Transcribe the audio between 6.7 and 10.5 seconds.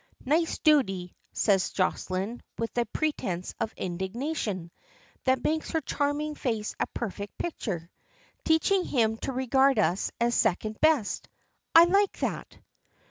a perfect picture. "Teaching him to regard us as